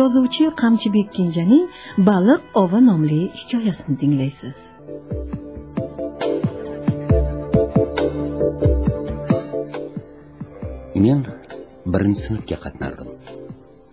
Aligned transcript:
yozuvchi 0.00 0.44
qamchibek 0.62 1.08
kenjaning 1.16 1.64
baliq 2.08 2.42
ovi 2.62 2.80
nomli 2.88 3.20
hikoyasini 3.40 3.96
tinglaysiz. 4.02 4.56
Men 11.04 11.20
birinchi 11.92 12.22
sinfga 12.26 12.56
qatnardim. 12.64 13.10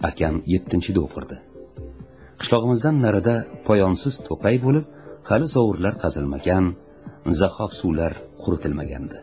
Akam 0.10 0.36
yettinchida 0.54 0.99
o'qirdi. 1.07 1.38
Qishlog'imizdan 2.39 2.95
narida 3.05 3.35
poyonsiz 3.67 4.15
to'qay 4.27 4.55
bo'lib 4.65 4.85
hali 5.29 5.47
zovurlar 5.55 5.93
qazilmagan 6.03 6.65
zahof 7.39 7.71
suvlar 7.81 8.13
quritilmagandi. 8.43 9.17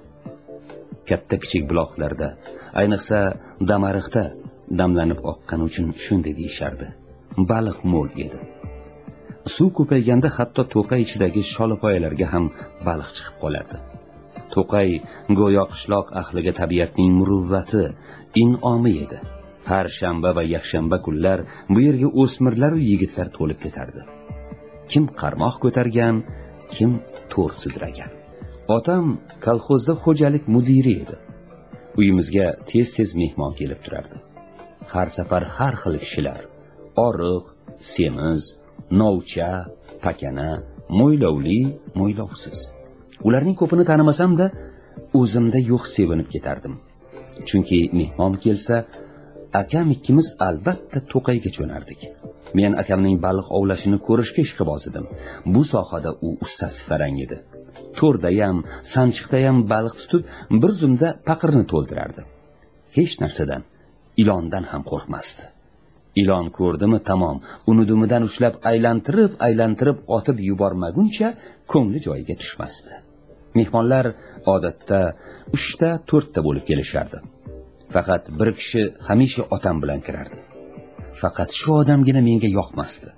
Katta 1.09 1.37
kichik 1.43 1.63
buloqlarda 1.71 2.29
ayniqsa 2.81 3.19
damariqda 3.71 4.25
damlanib 4.81 5.21
oqqani 5.33 5.63
uchun 5.69 5.87
shunday 6.05 6.35
deyishardi. 6.41 6.87
Baliq 7.51 7.79
mo'l 7.93 8.09
edi. 8.27 8.39
Suv 9.55 9.69
ko'payganda 9.79 10.29
hatto 10.37 10.63
to'qay 10.75 11.01
ichidagi 11.07 11.43
sholapoyalarga 11.55 12.27
ham 12.33 12.45
baliq 12.89 13.11
chiqib 13.17 13.37
qolardi. 13.43 13.77
To'qay 14.55 14.89
go'yo 15.41 15.65
qishloq 15.73 16.07
ahliga 16.21 16.53
tabiatning 16.61 17.11
muruvvati 17.19 17.85
in'omi 18.43 18.93
edi. 19.05 19.19
Har 19.71 19.87
shanba 19.99 20.31
va 20.37 20.43
yakshanba 20.55 20.97
kunlar 21.07 21.39
bu 21.73 21.79
yerga 21.87 22.09
o'smirlar 22.23 22.73
yigitlar 22.91 23.29
to'lib 23.37 23.59
ketardi. 23.65 24.03
Kim 24.91 25.05
qarmoq 25.21 25.57
ko'targan 25.65 26.17
kim 26.75 26.91
to'r 27.33 27.53
sidragan. 27.63 28.11
Otam 28.77 29.05
kolxozda 29.47 29.95
xo'jalik 30.05 30.45
mudiri 30.55 30.93
edi. 31.03 31.17
Uyimizga 31.99 32.47
tez 32.71 32.89
tez 32.97 33.11
mehmon 33.23 33.53
kelib 33.61 33.81
turardi. 33.85 34.17
Har 34.93 35.09
safar 35.17 35.45
har 35.59 35.75
xil 35.83 35.97
kishilar. 36.05 36.41
Oriq 37.07 37.45
semiz 37.93 38.43
novcha 39.01 39.51
pakana 40.05 40.51
mo'ylovli 40.99 41.61
mo'ylovsiz. 41.99 42.59
Ularning 43.27 43.57
ko'pini 43.61 43.85
tanimasamda 43.91 44.47
o'zimda 45.21 45.59
yo'q 45.73 45.85
sevinib 45.95 46.29
ketardim. 46.35 46.75
Chunki 47.49 47.79
mehmon 47.99 48.35
kelsa 48.45 48.77
akam 49.63 49.87
ikkimiz 49.97 50.27
albatta 50.49 50.99
to'qayga 51.13 51.51
jo'nardik. 51.57 52.01
Men 52.59 52.73
akamning 52.83 53.17
baliq 53.27 53.47
ovlashini 53.59 53.99
ko'rishga 54.07 54.41
ishqiboz 54.47 54.83
edim 54.91 55.05
bu 55.55 55.63
sohada 55.73 56.11
u 56.27 56.29
ustasi 56.45 56.81
farang 56.89 57.17
edi. 57.25 57.37
To'rdayam 57.99 58.59
sanchiqdayam 58.95 59.59
baliq 59.73 59.95
tutib 60.01 60.23
bir 60.63 60.73
zumda 60.81 61.09
paqirni 61.29 61.65
to'ldirardi. 61.73 62.23
Hech 62.97 63.15
narsadan 63.23 63.63
ilondan 64.17 64.65
ham 64.73 64.83
qo'rqmasdi. 64.91 65.45
Ilon 66.23 66.47
ko'rdimi 66.59 66.99
tamom. 67.09 67.39
Uni 67.71 67.85
dumidan 67.91 68.23
ushlab 68.29 68.55
aylantirib 68.71 69.33
aylantirib 69.47 69.99
otib 70.17 70.39
yubormaguncha 70.49 71.29
ko'ngli 71.73 72.01
joyiga 72.07 72.35
tushmasdi. 72.43 72.93
Mehmonlar 73.59 74.07
odatda 74.55 75.01
uchta 75.57 75.91
to'rtta 76.11 76.41
bo'lib 76.47 76.65
kelishardi. 76.71 77.19
Faqat 77.95 78.23
bir 78.39 78.49
kishi 78.59 78.83
hamisha 79.09 79.43
otam 79.57 79.77
bilan 79.83 80.01
kirardi. 80.07 80.39
Faqat 81.23 81.51
shu 81.61 81.71
odamgina 81.83 82.21
menga 82.29 82.49
yoqmasdi. 82.59 83.09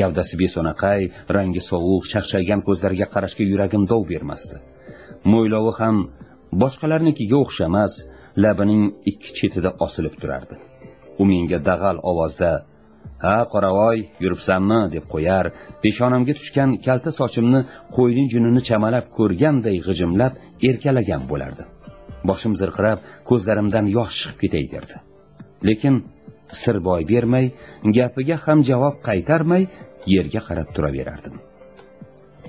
Gavdasi 0.00 0.34
besonaqay 0.42 1.00
rangi 1.36 1.62
sovuq 1.70 2.04
charchagan 2.12 2.60
ko'zlariga 2.68 3.06
qarashga 3.14 3.44
yuragim 3.52 3.82
dov 3.92 4.02
bermasdi. 4.12 4.56
Mo'ylovi 5.32 5.72
ham 5.80 5.96
boshqalarnikiga 6.62 7.36
o'xshamas 7.44 7.92
labining 8.36 8.84
ikki 9.10 9.30
chetida 9.38 9.70
osilib 9.86 10.14
turardi. 10.20 10.56
U 11.20 11.24
menga 11.30 11.58
dag'al 11.68 11.96
ovozda 12.10 12.50
ha 13.24 13.36
qoravoy 13.52 13.98
yuribsanmi? 14.24 14.80
deb 14.94 15.04
qo'yar 15.14 15.46
peshonamga 15.82 16.34
tushgan 16.38 16.70
kalta 16.86 17.10
sochimni 17.20 17.60
qo'yning 17.96 18.28
junini 18.32 18.62
chamalab 18.68 19.06
ko'rganday 19.18 19.76
g'ijimlab 19.86 20.32
erkalagan 20.68 21.22
bo'lardi. 21.30 21.62
Boshim 22.28 22.52
zirqirab 22.60 22.98
ko'zlarimdan 23.28 23.86
yosh 23.96 24.14
chiqib 24.20 24.38
ketay 24.42 24.64
derdi. 24.74 24.96
Lekin 25.68 25.94
sir 26.62 26.76
boy 26.88 27.02
bermay 27.12 27.46
gapiga 27.98 28.36
ham 28.44 28.58
javob 28.70 28.94
qaytarmay 29.08 29.62
yerga 30.14 30.40
qarab 30.48 30.68
turaverardim. 30.76 31.34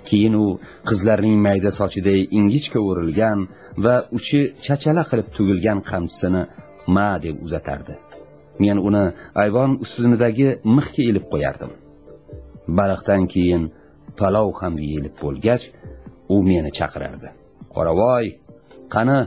Keyin 0.10 0.34
u 0.46 0.48
qizlarning 0.90 1.38
mayda 1.48 1.72
sochiday 1.80 2.20
ingichka 2.40 2.80
o'rilgan 2.90 3.40
va 3.84 3.96
uchi 4.18 4.40
chachala 4.66 5.04
qilib 5.10 5.28
tugilgan 5.36 5.80
qamchisini 5.90 6.42
ma 6.96 7.10
deb 7.26 7.36
uzatardi. 7.46 7.96
Men 8.64 8.78
uni 8.88 9.06
ayvon 9.44 9.72
ustunidagi 9.84 10.50
mixga 10.78 11.04
ilib 11.10 11.26
qo'yardim. 11.34 11.72
Baliqdan 12.78 13.24
keyin 13.34 13.64
palov 14.20 14.50
ham 14.62 14.74
yeyilib 14.84 15.16
bo'lgach 15.24 15.64
u 16.34 16.36
meni 16.50 16.72
chaqirardi. 16.80 17.30
Qoravoy 17.76 18.26
qani 18.96 19.20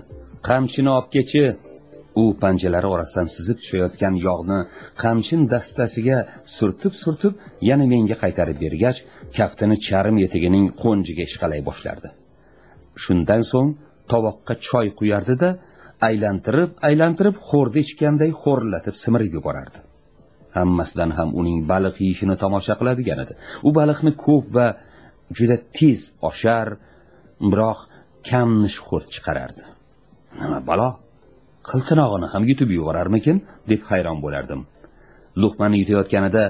qamchini 0.48 0.90
olib 0.96 1.10
kechi. 1.16 1.44
U 2.22 2.24
panjalari 2.42 2.88
orasidan 2.94 3.28
sizib 3.36 3.58
tushayotgan 3.62 4.14
yog'ni 4.26 4.60
qamchin 5.02 5.42
dastasiga 5.52 6.18
surtib 6.56 6.94
surtib 7.02 7.34
yana 7.68 7.84
menga 7.92 8.16
qaytarib 8.22 8.58
bergach 8.64 8.98
kaftini 9.36 9.76
charm 9.86 10.16
etigining 10.26 10.66
qo'njiga 10.82 11.22
ishqalay 11.28 11.60
boshlardi. 11.68 12.08
Shundan 13.04 13.42
so'ng 13.52 13.70
tovoqqa 14.12 14.54
choy 14.68 14.88
quyardi 14.98 15.34
da 15.42 15.50
aylantirib 16.08 16.70
aylantirib 16.88 17.36
xo'rda 17.48 17.78
ichganday 17.86 18.30
xo'rlatib 18.42 18.96
simirib 19.02 19.32
yuborardi. 19.38 19.78
Hammasidan 20.58 21.10
ham 21.18 21.28
uning 21.40 21.58
baliq 21.72 21.96
yeyishini 22.04 22.36
tomosha 22.42 22.74
qiladigan 22.80 23.18
edi. 23.24 23.34
U 23.68 23.70
baliqni 23.78 24.12
ko'p 24.26 24.46
va 24.56 24.66
juda 25.38 25.56
tez 25.78 26.00
oshar 26.28 26.68
biroq 27.52 27.80
kam 28.28 28.48
nishxo'r 28.64 29.04
chiqarardi. 29.14 29.62
Nima 30.40 30.60
balo 30.70 30.88
qiltinog'ini 31.70 32.26
ham 32.32 32.42
yutib 32.50 32.70
yuborarmikin 32.78 33.36
deb 33.70 33.80
hayron 33.90 34.18
bo'lardim. 34.24 34.60
Luqmani 35.42 35.76
yutayotganida 35.82 36.42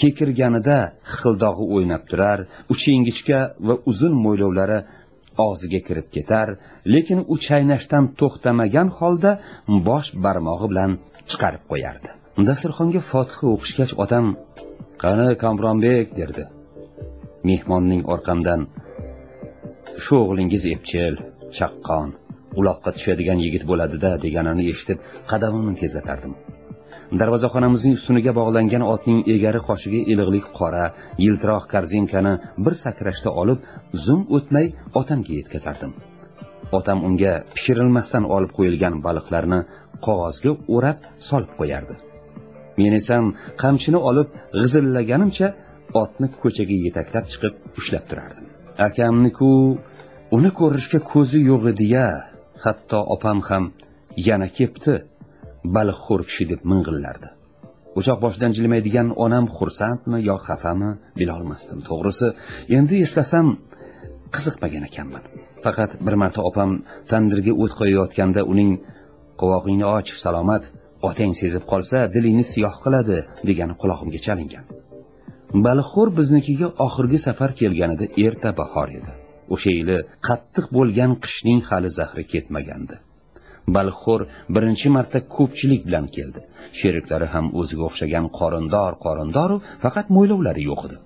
kekirganida 0.00 0.78
xildog'i 1.20 1.64
o'ynab 1.74 2.02
turar 2.10 2.38
uchi 2.72 2.90
ingichka 2.98 3.38
va 3.66 3.74
uzun 3.90 4.14
mo'ylovlari 4.24 4.78
og'ziga 5.46 5.80
kirib 5.88 6.08
ketar 6.16 6.48
lekin 6.94 7.20
u 7.32 7.34
chaynashdan 7.46 8.04
to'xtamagan 8.20 8.88
holda 8.98 9.30
bosh 9.88 10.10
barmog'i 10.24 10.66
bilan 10.72 10.90
chiqarib 11.30 11.64
qo'yardi. 11.70 12.08
Dasturxonga 12.48 13.00
fotiha 13.12 13.46
o'qishgach 13.54 13.92
otam 14.04 14.26
qani 15.02 15.28
kamronbek? 15.42 16.06
derdi. 16.18 16.44
Mehmonning 17.48 18.02
orqamdan 18.14 18.60
shu 20.04 20.14
o'g'lingiz 20.24 20.62
epchil 20.74 21.14
chaqqon 21.58 22.08
uloqqa 22.58 22.90
tushadigan 22.96 23.38
yigit 23.44 23.64
bo'ladida 23.70 24.10
deganini 24.24 24.64
eshitib 24.72 24.98
qadamimni 25.30 25.74
tezlatardim. 25.82 26.32
Darvozaxonamizning 27.20 27.94
ustuniga 27.98 28.32
bog'langan 28.40 28.82
otning 28.94 29.18
egari 29.34 29.60
qoshiga 29.68 30.00
iliqlik 30.12 30.46
qora 30.58 30.84
yiltiroq 31.24 31.64
korzinkani 31.72 32.32
bir 32.64 32.74
sakrashda 32.84 33.30
olib 33.42 33.58
zum 34.04 34.20
o'tmay 34.36 34.66
otamga 35.00 35.32
yetkazardim. 35.40 35.92
Otam 36.78 36.98
unga 37.08 37.32
pishirilmasdan 37.54 38.24
olib 38.36 38.52
qo'yilgan 38.56 38.94
baliqlarni 39.06 39.60
qog'ozga 40.06 40.52
o'rab 40.74 40.98
solib 41.28 41.52
qo'yardi. 41.60 41.94
Men 42.80 42.92
esa 43.00 43.16
qamchini 43.62 43.98
olib 44.10 44.28
g'izillaganimcha 44.60 45.48
otni 46.02 46.28
ko'chaga 46.42 46.76
yetaklab 46.86 47.24
chiqib 47.32 47.54
ushlab 47.78 48.04
turardim. 48.10 48.44
Akamniku 48.88 49.50
uni 50.36 50.50
ko'rishga 50.60 50.98
ko'zi 51.12 51.38
yo'q 51.50 51.62
edi 51.72 51.86
ya 51.96 52.06
hatto 52.64 52.98
opam 53.14 53.38
ham 53.48 53.64
yana 54.28 54.48
kepti. 54.58 54.94
Baliqxo'r 55.76 56.22
kishi 56.28 56.44
deb 56.52 56.60
ming'illardi. 56.70 57.28
O'choq 57.98 58.18
boshidan 58.24 58.52
jilmaydigan 58.56 59.08
onam 59.24 59.46
xursandmi 59.56 60.18
yo 60.28 60.36
xafami 60.46 60.90
bilolmasdim. 61.20 61.78
To'g'risi 61.88 62.28
endi 62.78 62.96
eslasam 63.06 63.46
qiziqmagan 64.34 64.84
ekanman. 64.90 65.24
Faqat 65.64 65.90
bir 66.06 66.14
marta 66.22 66.40
opam 66.50 66.70
tandirga 67.10 67.52
o't 67.62 67.72
qo'yayotganda 67.80 68.40
uning 68.52 68.70
qovog'ingni 69.40 69.86
och 69.96 70.08
salomat 70.24 70.64
otang 71.08 71.32
sezib 71.40 71.64
qolsa 71.72 71.98
dilingni 72.14 72.44
siyoh 72.52 72.74
qiladi 72.84 73.18
degani 73.48 73.74
qulog'imga 73.82 74.20
chalingan. 74.26 74.64
Baliqxo'r 75.66 76.08
biznikiga 76.18 76.68
oxirgi 76.86 77.18
safar 77.26 77.50
kelganida 77.60 78.06
erta 78.26 78.50
bahor 78.60 78.88
edi. 78.98 79.12
O'sha 79.54 79.70
yili 79.78 79.98
qattiq 80.28 80.66
bo'lgan 80.76 81.12
qishning 81.24 81.60
hali 81.70 81.90
zahri 81.98 82.24
ketmagandi. 82.32 82.96
Balxo'r 83.76 84.22
birinchi 84.54 84.88
marta 84.96 85.18
ko'pchilik 85.36 85.82
bilan 85.88 86.06
keldi. 86.16 86.40
Sheriklari 86.78 87.26
ham 87.34 87.46
o'ziga 87.60 87.84
o'xshagan 87.88 88.26
qorindor 88.38 88.92
qorindoru 89.04 89.56
faqat 89.84 90.06
mo'ylovlari 90.16 90.62
yo'q 90.70 90.82
edi. 90.88 90.96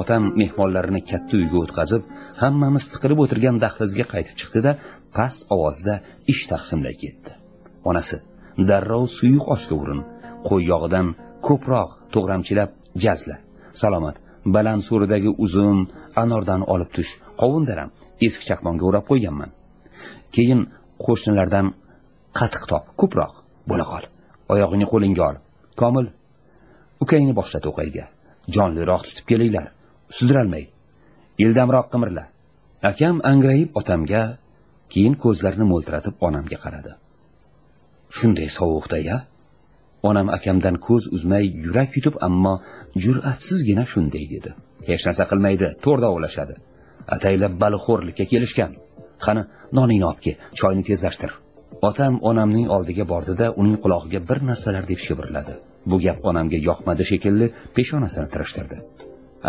Otam 0.00 0.22
mehmonlarini 0.40 1.02
katta 1.10 1.32
uyga 1.40 1.58
o'tkazib 1.64 2.02
hammamiz 2.42 2.84
tiqilib 2.92 3.18
o'tirgan 3.24 3.56
dahlizga 3.64 4.04
qaytib 4.12 4.36
chiqdi 4.40 4.60
da 4.66 4.72
past 5.16 5.40
ovozda 5.54 5.94
ish 6.32 6.42
taqsimlay 6.52 6.94
ketdi. 7.02 7.30
Onasi 7.90 8.16
darrov 8.68 9.04
suyuq 9.18 9.46
oshga 9.54 9.74
urin 9.82 10.00
qo'y 10.48 10.62
yog'idan 10.72 11.06
ko'proq 11.46 11.90
to'g'ramchilab 12.14 12.70
jazla 13.04 13.36
salomat 13.82 14.16
baland 14.54 14.82
so'ridagi 14.88 15.30
uzum 15.44 15.78
anordan 16.22 16.62
olib 16.74 16.90
tush 16.96 17.10
qovun 17.40 17.64
daram 17.70 17.90
eski 18.26 18.44
chaqmonga 18.48 18.84
o'rab 18.88 19.04
qo'yganman. 19.10 19.50
Keyin 20.34 20.60
qo'shnilardan 21.04 21.66
qatiq 22.38 22.62
top 22.70 22.84
ko'proq. 23.00 23.32
Bo'la 23.70 23.86
qol. 23.92 24.04
Oyog'ingni 24.52 24.86
qo'lingga 24.92 25.22
ol. 25.30 25.36
Komil. 25.80 26.06
Ukangni 27.02 27.32
boshla 27.38 27.58
to'qayga 27.66 28.04
jonliroq 28.54 29.02
tutib 29.08 29.26
kelinglar. 29.30 29.66
Sudralmay. 30.16 30.64
Ildamroq 31.44 31.86
qimirla 31.92 32.24
akam 32.90 33.16
angrayib 33.30 33.70
otamga 33.80 34.22
keyin 34.92 35.14
ko'zlarini 35.22 35.66
mo'ltiratib 35.72 36.14
onamga 36.26 36.58
qaradi. 36.64 36.92
Shunday 38.16 38.48
sovuqda 38.58 38.98
ya. 39.08 39.16
Onam 40.08 40.28
akamdan 40.36 40.76
ko'z 40.86 41.04
uzmay 41.16 41.44
yurak 41.64 41.90
yutib 41.96 42.14
ammo 42.28 42.54
jur'atsizgina 43.04 43.84
shunday 43.92 44.24
dedi. 44.34 44.50
Hech 44.88 45.02
narsa 45.06 45.24
qilmaydi 45.30 45.68
to'rda 45.84 46.08
ovlashadi. 46.14 46.54
Ataylab 47.14 47.54
balixo'rlikka 47.62 48.24
kelishgan. 48.32 48.72
Qani 49.24 49.42
noningni 49.78 50.06
olib 50.10 50.20
kel 50.24 50.36
choyni 50.60 50.82
tezlashtir. 50.90 51.30
Otam 51.88 52.14
onamning 52.30 52.68
oldiga 52.76 53.04
bordida 53.12 53.46
uning 53.60 53.76
qulog'iga 53.84 54.20
bir 54.28 54.38
narsalar 54.50 54.84
deb 54.90 55.00
shivirladi. 55.06 55.54
Bu 55.90 55.96
gap 56.04 56.18
onamga 56.30 56.58
yoqmadi 56.68 57.04
shekilli 57.10 57.46
peshonasini 57.76 58.28
tirishtirdi. 58.32 58.76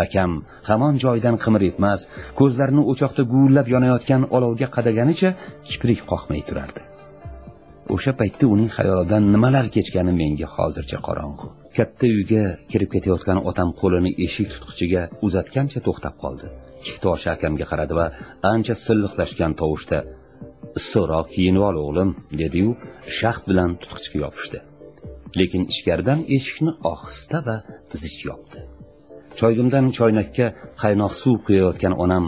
Akam 0.04 0.30
hamon 0.68 0.94
joyidan 1.04 1.36
qimir 1.44 1.62
etmas 1.70 2.00
ko'zlarini 2.40 2.82
o'choqda 2.92 3.22
guvillab 3.32 3.66
yonayotgan 3.74 4.22
olovga 4.36 4.68
qadaganicha 4.76 5.30
kiprik 5.68 6.00
qoqmay 6.12 6.42
turardi. 6.48 6.82
O'sha 7.94 8.12
paytda 8.20 8.44
uning 8.54 8.70
xayolidan 8.76 9.24
nimalar 9.34 9.66
kechgani 9.76 10.12
menga 10.20 10.48
hozircha 10.56 10.98
qorong'u. 11.08 11.46
Katta 11.76 12.06
uyga 12.16 12.44
kirib 12.70 12.90
ketayotgan 12.94 13.38
otam 13.50 13.68
qo'lini 13.80 14.10
eshik 14.26 14.48
tutqichiga 14.54 15.02
uzatgancha 15.26 15.80
to'xtab 15.86 16.14
qoldi. 16.22 16.46
Kiftoshi 16.84 17.28
akamga 17.36 17.66
qaradi 17.70 17.94
va 18.00 18.06
ancha 18.52 18.74
silliqlashgan 18.86 19.52
tovushda 19.60 19.98
issiqroq 20.78 21.26
kiyinib 21.34 21.62
ol 21.68 21.76
o'g'lim 21.84 22.10
dediyu 22.40 22.70
shaxt 23.18 23.44
bilan 23.50 23.70
tutqichga 23.82 24.18
yopishdi. 24.24 24.58
Lekin 25.38 25.62
ichkaridan 25.72 26.20
eshikni 26.36 26.72
ohista 26.92 27.38
va 27.46 27.56
zich 28.02 28.18
yopdi. 28.28 28.58
Choygimdan 29.40 29.86
choynakka 29.98 30.46
qaynoq 30.82 31.12
suv 31.22 31.36
quyayotgan 31.46 31.94
onam 32.04 32.24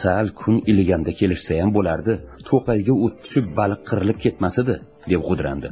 sal 0.00 0.26
kun 0.40 0.56
iliganda 0.70 1.12
kelishsa 1.20 1.52
ham 1.60 1.70
bo'lardi 1.76 2.14
to'qayga 2.48 2.94
o't 3.04 3.16
tushib 3.24 3.46
baliq 3.58 3.80
qirilib 3.88 4.18
ketmas 4.24 4.54
edi 4.62 4.74
deb 5.10 5.20
g'udrandi. 5.28 5.68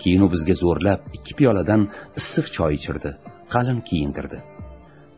Keyin 0.00 0.22
u 0.26 0.28
bizga 0.34 0.54
zo'rlab 0.62 1.00
ikki 1.16 1.32
piyoladan 1.38 1.82
issiq 2.20 2.46
choy 2.56 2.72
ichirdi 2.78 3.10
qalin 3.54 3.78
kiyintirdi. 3.88 4.38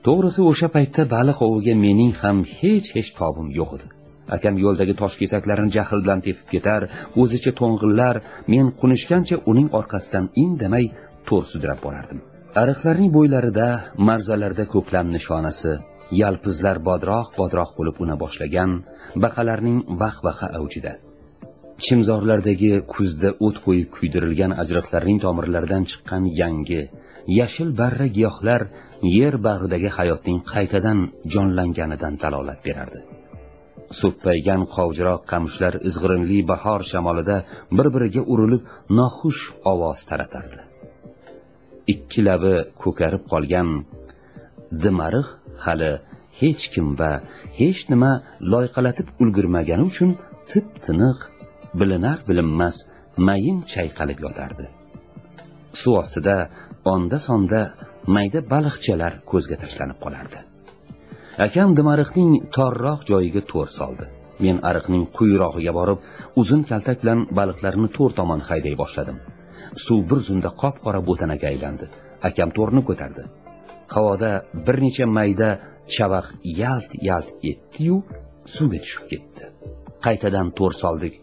To'g'risi 0.06 0.40
o'sha 0.50 0.68
paytda 0.76 1.02
baliq 1.16 1.38
oviga 1.46 1.74
mening 1.84 2.12
ham 2.22 2.38
hech 2.58 2.88
hech 2.96 3.10
tobim 3.20 3.48
yo'q 3.58 3.70
edi. 3.76 3.86
Akam 4.36 4.54
yo'ldagi 4.64 4.94
tosh 5.00 5.16
kesaklarini 5.20 5.70
jahl 5.76 6.00
bilan 6.04 6.20
tepib 6.26 6.48
ketar. 6.54 6.82
O'zicha 7.22 7.52
to'ng'illar 7.60 8.14
men 8.52 8.66
qunishgancha 8.80 9.36
uning 9.50 9.68
orqasidan 9.78 10.26
indamay 10.44 10.84
to'r 11.28 11.44
sudrab 11.52 11.78
borardim. 11.86 12.18
Ariqlarning 12.62 13.10
bo'ylarida 13.16 13.68
marzalarda 14.08 14.64
ko'klam 14.74 15.06
nishonasi 15.16 15.72
yalpizlar 16.22 16.76
bodroq 16.88 17.28
bodroq 17.40 17.70
bo'lib 17.78 17.96
una 18.04 18.16
boshlagan 18.22 18.70
baqalarning 19.24 19.78
vah 20.00 20.16
vaha 20.26 20.48
avjida. 20.58 20.92
Chimzorlardagi 21.84 22.72
kuzda 22.94 23.30
o't 23.46 23.58
qo'yib 23.66 23.88
kuydirilgan 23.96 24.52
ajriqlarning 24.62 25.18
tomirlaridan 25.24 25.84
chiqqan 25.90 26.24
yangi 26.40 26.82
yashil 27.40 27.70
barra 27.80 28.06
giyohlar 28.16 28.62
yer 29.18 29.34
bag'ridagi 29.46 29.90
hayotning 29.98 30.38
qaytadan 30.52 30.98
jonlanganidan 31.34 32.14
dalolat 32.22 32.60
berardi. 32.66 33.00
So'ppaygan 34.00 34.62
qovjiroq 34.76 35.22
qamishlar 35.32 35.74
izg'irinli 35.88 36.38
bahor 36.50 36.80
shamolida 36.90 37.36
bir 37.76 37.86
biriga 37.94 38.22
urilib 38.32 38.62
noxush 38.98 39.42
ovoz 39.72 40.00
taratardi. 40.10 40.60
Ikki 41.92 42.20
labi 42.28 42.54
ko'karib 42.82 43.24
qolgan 43.32 43.68
dimariq 44.82 45.28
hali 45.64 45.92
hech 46.40 46.64
kim 46.74 46.88
va 47.00 47.12
hech 47.60 47.80
nima 47.92 48.12
loyqalatib 48.52 49.08
ulgurmagani 49.22 49.84
uchun 49.90 50.10
tip 50.50 50.66
tiniq 50.86 51.18
bilinar 51.80 52.18
bilinmas 52.28 52.76
mayin 53.28 53.58
chayqalib 53.72 54.18
yotardi. 54.26 54.66
Suv 55.80 55.94
ostida 56.02 56.36
onda 56.94 57.18
sonda 57.28 57.60
mayda 58.16 58.40
baliqchalar 58.52 59.12
ko'zga 59.30 59.56
tashlanib 59.62 59.98
qolardi. 60.04 60.38
Akam 61.46 61.70
dimariqning 61.78 62.32
torroq 62.56 63.00
joyiga 63.10 63.42
to'r 63.50 63.70
soldi. 63.78 64.06
Men 64.44 64.56
ariqning 64.70 65.04
quyrog'iga 65.18 65.72
borib 65.78 65.98
uzun 66.40 66.62
kaltak 66.70 66.98
bilan 67.02 67.20
baliqlarni 67.38 67.88
to'r 67.96 68.12
tomon 68.18 68.40
hayday 68.48 68.74
boshladim. 68.82 69.18
Suv 69.84 70.00
bir 70.10 70.20
zumda 70.28 70.50
qop 70.62 70.76
qora 70.84 71.00
bo'tanaga 71.08 71.46
aylandi. 71.52 71.86
Akam 72.28 72.50
to'rni 72.56 72.82
ko'tardi. 72.88 73.22
Havoda 73.94 74.30
bir 74.66 74.76
necha 74.84 75.06
mayda 75.18 75.48
chavaq 75.94 76.26
yalt 76.62 76.90
yalt 77.08 77.28
etdi-yu 77.50 77.96
suvga 78.54 78.78
tushib 78.84 79.04
ketdi. 79.12 79.42
Qaytadan 80.06 80.48
to'r 80.58 80.74
soldik. 80.82 81.14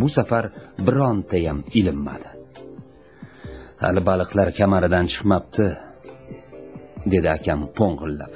Bu 0.00 0.08
safar 0.16 0.44
birontayam 0.86 1.58
ilinmadi. 1.78 2.30
Hali 3.82 4.00
baliqlar 4.10 4.48
kamaridan 4.58 5.06
chiqmabdi 5.12 5.66
dedi 7.12 7.28
akam 7.38 7.60
po'ng'illab 7.78 8.32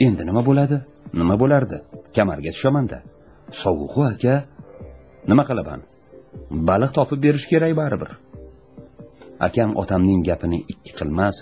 endi 0.00 0.22
nima 0.26 0.42
bo'ladi? 0.48 0.80
Nima 1.20 1.36
bo'lardi? 1.42 1.78
Kamarga 2.16 2.50
tushamanda 2.56 2.98
sovuqu 3.62 4.00
aka. 4.12 4.34
Nima 5.30 5.44
qilaman? 5.48 5.80
Baliq 6.68 6.90
topib 6.98 7.18
berish 7.24 7.46
kerak 7.52 7.72
baribir. 7.80 8.10
Akam 9.46 9.70
otamning 9.82 10.20
gapini 10.28 10.58
ikki 10.72 10.92
qilmas 10.98 11.36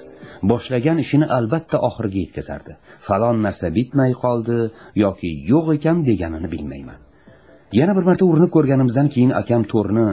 boshlagan 0.50 0.98
ishini 1.04 1.26
albatta 1.38 1.76
oxiriga 1.88 2.18
yetkazardi. 2.24 2.72
Falon 3.06 3.36
narsa 3.46 3.66
bitmay 3.78 4.12
qoldi 4.24 4.58
yoki 5.04 5.30
yo'q 5.52 5.66
ekan 5.76 5.96
deganini 6.08 6.48
bilmayman. 6.54 6.98
Yana 7.78 7.92
bir 7.96 8.04
marta 8.08 8.24
urinib 8.30 8.50
ko'rganimizdan 8.56 9.08
keyin 9.14 9.32
akam 9.42 9.62
to'rni 9.72 10.06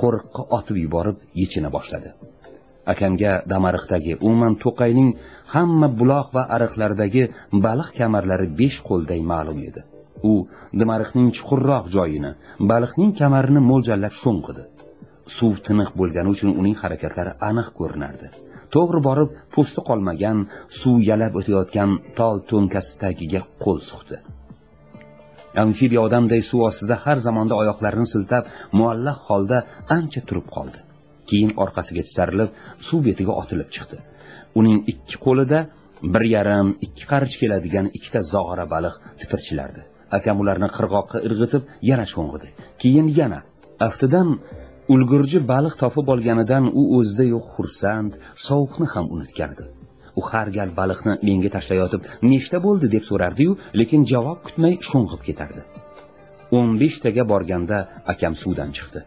qo'riqqa 0.00 0.42
otib 0.58 0.76
yuborib 0.84 1.16
yechina 1.40 1.68
boshladi. 1.76 2.08
Akamga 2.92 3.32
damariqdagi 3.52 4.12
umuman 4.26 4.54
to'qayning 4.64 5.10
hamma 5.54 5.88
buloq 6.00 6.26
va 6.36 6.42
ariqlaridagi 6.56 7.22
baliq 7.66 7.90
kamarlari 7.98 8.48
besh 8.60 8.78
qo'lday 8.88 9.20
ma'lum 9.32 9.58
edi. 9.68 9.80
U 10.30 10.32
dimariqning 10.80 11.28
chuqurroq 11.36 11.84
joyini 11.96 12.32
baliqning 12.70 13.10
kamarini 13.20 13.60
mo'ljallab 13.70 14.14
sho'ng'idi. 14.22 14.62
Suv 15.36 15.54
tiniq 15.66 15.90
bo'lgani 16.00 16.28
uchun 16.34 16.50
uning 16.60 16.76
harakatlari 16.82 17.32
aniq 17.48 17.68
ko'rinardi. 17.78 18.28
To'g'ri 18.74 19.00
borib 19.08 19.28
po'sti 19.54 19.80
qolmagan 19.88 20.38
suv 20.80 20.96
yalab 21.10 21.32
o'tayotgan 21.40 21.90
tol 22.18 22.36
to'nkasi 22.50 22.92
tagiga 23.02 23.40
qo'l 23.64 23.80
suqdi. 23.90 24.16
Amfibiya 25.64 26.00
odamday 26.06 26.42
suv 26.50 26.60
ostida 26.70 26.96
har 27.04 27.18
zamonda 27.26 27.54
oyoqlarini 27.62 28.08
siltab 28.14 28.44
muallaq 28.78 29.18
holda 29.28 29.58
ancha 29.96 30.20
turib 30.28 30.46
qoldi. 30.56 30.78
Keyin 31.30 31.52
orqasiga 31.64 32.02
tisarilib 32.08 32.50
suv 32.88 33.00
betiga 33.08 33.32
otilib 33.42 33.68
chiqdi. 33.76 33.96
Uning 34.58 34.78
ikki 34.92 35.16
qo'lida 35.26 35.60
bir 36.14 36.24
yarim 36.34 36.68
ikki 36.86 37.04
qarich 37.12 37.36
keladigan 37.40 37.86
ikkita 37.96 38.20
zog'ora 38.32 38.66
baliq 38.74 38.94
tipirchilardi. 39.20 39.82
Akam 40.18 40.36
ularni 40.42 40.68
qirg'oqqa 40.76 41.18
irg'itib 41.26 41.62
yana 41.90 42.06
sho'ng'idi. 42.14 42.48
Keyin 42.82 43.08
yana 43.20 43.40
aftidan 43.88 44.28
ulgurji 44.94 45.38
baliq 45.52 45.74
topib 45.82 46.06
olganidan 46.14 46.64
u 46.80 46.82
o'zida 46.98 47.24
yo'q 47.34 47.46
xursand 47.56 48.12
sovuqni 48.46 48.86
ham 48.94 49.06
unutgandi 49.14 49.64
u 50.18 50.22
har 50.30 50.48
gal 50.56 50.70
baliqni 50.80 51.12
menga 51.28 51.50
tashlayotib 51.56 52.02
nechta 52.30 52.58
bo'ldi? 52.66 52.86
deb 52.94 53.04
so'rardiyu 53.10 53.52
lekin 53.80 54.02
javob 54.12 54.38
kutmay 54.46 54.74
sho'ng'ib 54.88 55.22
ketardi. 55.28 55.62
O'n 56.58 56.70
beshtaga 56.82 57.22
borganda 57.32 57.78
akam 58.12 58.34
suvdan 58.42 58.70
chiqdi. 58.76 59.00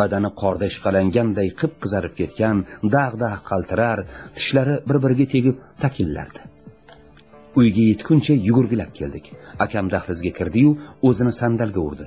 Badani 0.00 0.30
qorda 0.42 0.64
ishqalanganday 0.72 1.48
qip 1.60 1.72
qizarib 1.82 2.14
ketgan 2.20 2.56
dag' 2.96 3.18
dag' 3.24 3.42
qaltirar 3.50 3.98
tishlari 4.36 4.76
bir 4.88 4.96
biriga 5.04 5.26
tegib 5.34 5.56
takillardi 5.82 6.40
uyga 7.58 7.82
yetguncha 7.90 8.34
yugurgilab 8.48 8.92
keldik. 8.98 9.26
Akam 9.64 9.86
dahlizga 9.94 10.32
kirdiyu 10.38 10.70
o'zini 11.08 11.32
sandalga 11.40 11.80
urdi. 11.88 12.06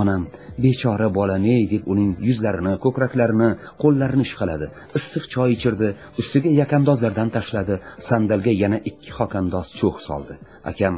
Onam 0.00 0.22
bechora 0.64 1.08
bolam 1.18 1.44
ey! 1.54 1.62
deb 1.72 1.88
uning 1.92 2.10
yuzlarini 2.28 2.74
ko'kraklarini 2.84 3.50
qo'llarini 3.82 4.24
ishqaladi. 4.28 4.66
Issiq 4.98 5.24
choy 5.34 5.56
ichirdi 5.56 5.88
ustiga 6.20 6.50
yakandozlardan 6.60 7.28
tashladi. 7.36 7.80
Sandalga 8.08 8.52
yana 8.62 8.78
ikki 8.90 9.10
xokandoz 9.18 9.68
cho'x 9.80 10.08
soldi. 10.08 10.34
Akam 10.72 10.94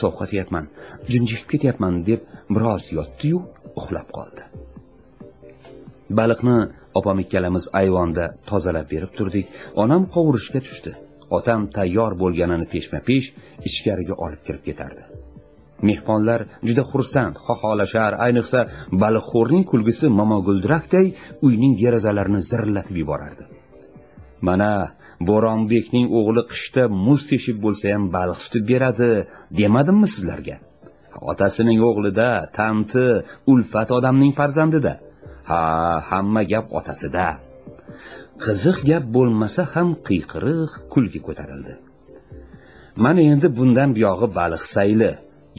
sovqotyapman 0.00 0.66
junjikib 1.12 1.48
ketyapman 1.52 2.02
deb 2.10 2.20
biroz 2.54 2.84
yotdiyu 2.98 3.38
uxlab 3.80 4.08
qoldi. 4.18 4.42
Baliqni 6.18 6.58
opam 6.98 7.18
ikkalamiz 7.24 7.64
ayvonda 7.80 8.24
tozalab 8.50 8.86
berib 8.92 9.12
turdik. 9.18 9.46
Onam 9.82 10.02
qovurishga 10.14 10.60
tushdi. 10.68 10.92
Otam 11.38 11.60
tayyor 11.76 12.12
bo'lganini 12.22 12.66
peshma 12.74 13.00
pesh 13.08 13.26
ichkariga 13.68 14.14
olib 14.24 14.42
kirib 14.46 14.62
ketardi. 14.68 15.02
Mehmonlar 15.88 16.40
juda 16.68 16.82
xursand 16.92 17.34
xoholashar 17.46 18.12
ayniqsa 18.26 18.60
baliqxo'rning 19.02 19.64
kulgisi 19.70 20.06
momoguldirakday 20.20 21.06
uyning 21.46 21.74
derazalarini 21.82 22.42
zirillatib 22.50 22.96
yuborardi. 23.02 23.44
Mana 24.48 24.72
bo'ronbekning 25.28 26.06
o'g'li 26.18 26.42
qishda 26.52 26.82
muz 27.06 27.20
teshib 27.30 27.56
bo'lsa 27.64 27.86
ham 27.94 28.04
baliq 28.16 28.38
tutib 28.44 28.64
beradi 28.72 29.10
demadimmi 29.60 30.08
sizlarga? 30.14 30.56
Otasining 31.32 31.78
o'g'lida 31.88 32.28
tanti 32.58 33.06
ulfat 33.52 33.88
odamning 33.98 34.32
farzandida. 34.40 34.92
Ha 35.50 35.62
hamma 36.10 36.42
gap 36.52 36.66
otasida. 36.78 37.26
Qiziq 38.44 38.78
gap 38.90 39.04
bo'lmasa 39.16 39.62
ham 39.74 39.88
qiyqiriq 40.08 40.72
kulgi 40.92 41.20
ko'tarildi. 41.26 41.74
Mana 43.04 43.20
endi 43.32 43.48
bundan 43.58 43.90
buyog'i 43.96 44.28
baliq 44.38 44.62
sayli 44.74 45.10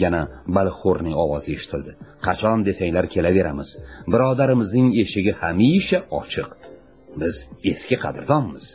yana 0.03 0.21
baliqxo'rning 0.55 1.15
ovozi 1.23 1.49
eshitildi. 1.57 1.91
Qachon 2.25 2.59
desanglar 2.67 3.05
kelaveramiz. 3.15 3.69
Birodarimizning 4.13 4.87
eshigi 5.03 5.33
hamisha 5.41 5.99
ochiq. 6.19 6.49
Biz 7.21 7.35
eski 7.71 7.95
qadrdonmiz. 8.03 8.65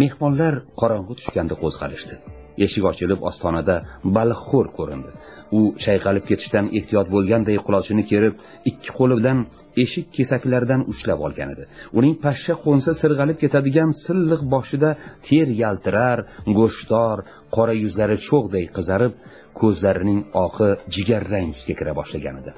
Mehmonlar 0.00 0.54
qorong'i 0.80 1.14
tushganda 1.20 1.54
qo'zg'alishdi. 1.62 2.16
Eshik 2.64 2.84
ochilib 2.90 3.20
ostonada 3.30 3.76
baliqxo'r 4.16 4.68
ko'rindi. 4.78 5.10
U 5.58 5.60
chayqalib 5.84 6.24
ketishdan 6.30 6.66
ehtiyot 6.78 7.08
bo'lganday 7.14 7.56
qulochini 7.66 8.04
kerib 8.10 8.34
ikki 8.70 8.90
qo'li 8.98 9.14
bilan 9.20 9.38
eshik 9.84 10.06
kesaklaridan 10.16 10.82
ushlab 10.92 11.20
olgan 11.26 11.48
edi. 11.54 11.64
Uning 11.98 12.14
pashsha 12.24 12.54
qo'nsa 12.64 12.90
sirg'alib 13.02 13.38
ketadigan 13.42 13.90
silliq 14.04 14.42
boshida 14.54 14.90
ter 15.26 15.46
yaltirar 15.62 16.18
go'shtdor 16.58 17.18
qora 17.56 17.74
yuzlari 17.84 18.16
cho'g'day 18.28 18.64
qizarib 18.76 19.12
ko'zlarining 19.60 20.20
oqi 20.46 20.68
jigarrang 20.94 21.48
tusga 21.56 21.74
kira 21.80 21.92
boshlagan 22.00 22.36
edi. 22.42 22.52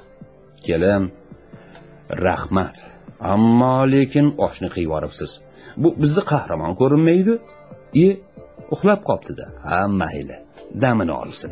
Kelin 0.65 1.03
rahmat 2.25 2.75
ammo 3.33 3.77
lekin 3.93 4.25
oshni 4.45 4.69
qiyvoribsiz. 4.75 5.31
Bu 5.81 5.89
bizni 6.01 6.23
qahramon 6.31 6.73
ko'rinmaydi. 6.81 7.33
E 8.05 8.07
uxlab 8.73 9.01
qoptida. 9.09 9.45
Ha 9.67 9.81
mayli 10.01 10.37
damini 10.81 11.13
olsin. 11.23 11.51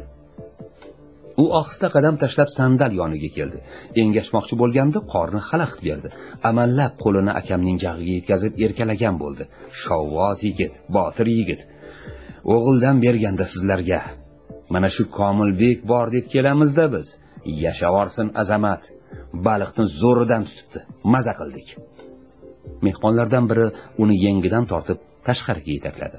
U 1.42 1.44
ohista 1.60 1.88
qadam 1.96 2.16
tashlab 2.24 2.50
sandal 2.58 2.92
yoniga 3.02 3.30
keldi. 3.38 3.58
Engashmoqchi 4.02 4.56
bo'lganda 4.62 5.00
qorni 5.14 5.42
xalaqit 5.50 5.82
berdi. 5.88 6.10
Amallab 6.50 6.94
qo'lini 7.04 7.32
akamning 7.42 7.78
jag'iga 7.84 8.14
yetkazib 8.18 8.54
erkalagan 8.66 9.16
bo'ldi. 9.24 9.44
Shovvoz 9.84 10.40
yigit 10.48 10.74
botir 10.96 11.28
yigit. 11.38 11.62
O'g'ildan 12.54 12.98
berganda 13.06 13.46
sizlarga 13.54 14.02
mana 14.74 14.90
shu 14.96 15.04
komilbek 15.20 15.78
bor 15.92 16.08
deb 16.16 16.26
kelamizda 16.34 16.86
biz. 16.94 17.08
Yashavorsin 17.66 18.28
azamat. 18.42 18.82
Baliqni 19.48 19.86
zo'ridan 20.02 20.44
tutibdi. 20.48 20.80
Maza 21.14 21.34
qildik. 21.40 21.68
Mehmonlardan 22.86 23.46
biri 23.52 23.68
uni 24.04 24.16
yengidan 24.26 24.66
tortib 24.72 25.00
tashqariga 25.28 25.72
yetakladi. 25.78 26.18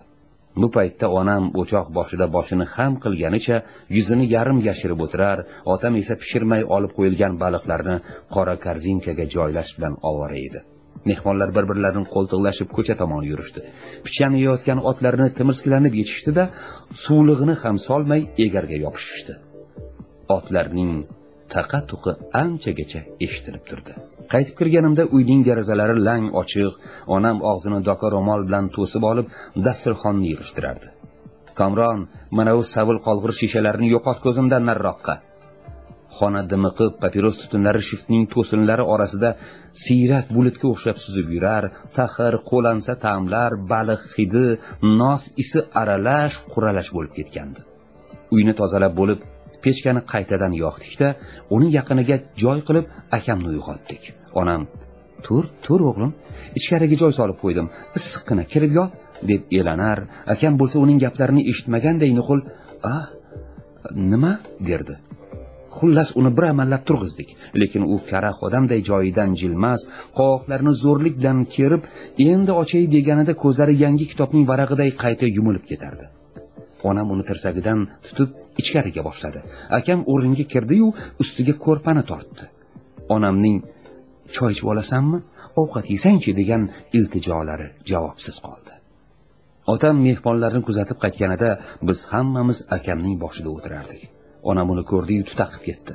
Bu 0.60 0.68
paytda 0.76 1.06
onam 1.20 1.44
o'choq 1.60 1.86
boshida 1.98 2.26
boshini 2.36 2.66
xam 2.74 2.92
qilganicha 3.04 3.56
yuzini 3.96 4.26
yarim 4.34 4.58
yashirib 4.68 5.00
o'tirar 5.06 5.38
otam 5.74 5.92
esa 6.02 6.14
pishirmay 6.22 6.62
olib 6.76 6.92
qo'yilgan 6.98 7.32
baliqlarni 7.42 7.96
qora 8.34 8.54
korzinkaga 8.66 9.24
joylash 9.34 9.72
bilan 9.76 9.94
ovora 10.10 10.38
edi. 10.48 10.60
Mehmonlar 11.10 11.50
bir 11.56 11.64
birlarini 11.70 12.06
qo'ltiqlashib 12.14 12.68
ko'cha 12.76 12.94
tomon 13.02 13.24
yurishdi. 13.30 13.60
Pichan 14.06 14.32
yeyotgan 14.42 14.78
otlarni 14.90 15.28
timirskilanib 15.38 15.94
yechishdida 16.00 16.44
suvlig'ini 17.04 17.54
ham 17.62 17.76
solmay 17.88 18.20
egarga 18.46 18.76
yopishishdi. 18.84 19.34
Otlarning 20.36 20.92
taqa 21.54 21.80
tuqi 21.90 22.12
anchagacha 22.42 23.00
eshitilib 23.24 23.64
turdi. 23.70 23.92
Qaytib 24.32 24.54
kirganimda 24.60 25.04
uyning 25.16 25.40
derazalari 25.48 25.96
lang 26.08 26.24
ochiq 26.42 26.72
onam 27.16 27.36
og'zini 27.52 27.80
doka 27.88 28.06
ro'mol 28.16 28.40
bilan 28.48 28.70
to'sib 28.76 29.02
olib 29.12 29.26
dasturxonni 29.66 30.26
yig'ishtirardi. 30.32 30.88
Komron 31.60 32.00
mana 32.38 32.52
u 32.60 32.62
savil 32.74 32.98
qolg'ir 33.06 33.32
shishalarini 33.40 33.88
yo'qot 33.94 34.18
ko'zimdan 34.24 34.62
nariroqqa. 34.70 35.14
Xona 36.18 36.42
dimiqib 36.52 36.92
papiros 37.02 37.36
tutunlari 37.42 37.82
shiftning 37.88 38.24
to'sinlari 38.34 38.84
orasida 38.94 39.30
siyrak 39.84 40.26
bulutga 40.36 40.66
o'xshab 40.72 40.96
suzib 41.04 41.28
yurar 41.36 41.64
taxir 41.98 42.34
qo'lansa 42.50 42.92
ta'mlar 43.04 43.50
baliq 43.72 44.02
hidi 44.16 44.46
nos 45.00 45.22
isi 45.42 45.60
aralash 45.82 46.34
quralash 46.52 46.90
bo'lib 46.96 47.12
ketgandi. 47.18 47.60
Uyni 48.34 48.52
tozalab 48.60 48.92
bo'lib 49.00 49.20
pechkani 49.64 50.02
qaytadan 50.12 50.52
yoqdikda 50.64 51.08
uning 51.54 51.70
yaqiniga 51.78 52.16
joy 52.42 52.58
qilib 52.68 52.86
akamni 53.18 53.48
uyg'otdik. 53.54 54.02
Onam 54.40 54.62
tur 55.26 55.44
tur 55.64 55.80
o'g'lim. 55.90 56.12
Ichkariga 56.58 56.96
joy 57.02 57.12
solib 57.18 57.38
qo'ydim. 57.44 57.66
Issiqqina 57.98 58.44
kirib 58.52 58.72
yot 58.78 58.92
deb 59.30 59.42
elanar. 59.58 59.98
Akam 60.34 60.58
bo'lsa 60.60 60.76
uning 60.84 60.98
gaplarini 61.04 61.42
eshitmaganday 61.50 62.10
nuqul 62.18 62.40
a 62.94 62.96
nima? 64.10 64.32
derdi. 64.68 64.94
Xullas 65.78 66.08
uni 66.20 66.30
bir 66.36 66.44
amallab 66.52 66.82
turg'izdik. 66.88 67.28
Lekin 67.60 67.82
u 67.94 67.96
karaxt 68.10 68.40
odamday 68.46 68.80
joyidan 68.90 69.30
jilmas 69.40 69.80
qovoqlarini 70.18 70.72
zo'rlik 70.84 71.14
bilan 71.20 71.38
kerib 71.56 71.82
endi 72.30 72.52
ochay 72.62 72.84
deganida 72.96 73.32
ko'zlari 73.42 73.74
yangi 73.84 74.04
kitobning 74.12 74.44
varag'iday 74.50 74.90
qayta 75.02 75.26
yumilib 75.36 75.64
ketardi. 75.70 76.04
Onam 76.90 77.06
uni 77.14 77.24
tirsagidan 77.28 77.78
tutib 78.06 78.28
ichkariga 78.60 79.02
boshladi. 79.08 79.40
Akam 79.78 80.00
o'ringa 80.12 80.44
kirdiyu 80.52 80.86
ustiga 81.22 81.54
ko'rpani 81.64 82.02
tortdi. 82.10 82.44
Onamning 83.16 83.56
choy 84.36 84.52
ichib 84.54 84.68
olasanmi? 84.72 85.18
Ovqat 85.60 85.86
yesangchi 85.94 86.32
degan 86.40 86.62
iltijolari 86.98 87.68
javobsiz 87.90 88.36
qoldi. 88.46 88.72
Otam 89.74 89.96
mehmonlarni 90.06 90.62
kuzatib 90.68 90.98
qaytganida 91.04 91.50
biz 91.88 91.98
hammamiz 92.12 92.58
akamning 92.76 93.16
boshida 93.24 93.50
o'tirardik. 93.56 94.08
Onam 94.50 94.70
uni 94.74 94.84
ko'rdiyu 94.92 95.24
tutaqib 95.30 95.62
ketdi. 95.68 95.92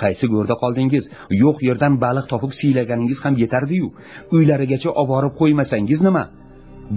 Qaysi 0.00 0.26
go'rda 0.34 0.54
qoldingiz? 0.62 1.04
Yo'q 1.42 1.56
yerdan 1.68 1.94
baliq 2.04 2.26
topib 2.32 2.52
siylaganingiz 2.60 3.24
ham 3.24 3.34
yetardiyu. 3.42 3.88
Uylarigacha 4.36 4.90
olib 5.00 5.10
borib 5.14 5.34
qo'ymasangiz 5.40 6.00
nima? 6.06 6.24